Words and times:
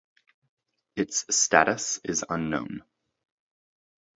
Its 0.95 1.25
status 1.29 1.99
is 2.03 2.25
unknown. 2.27 2.81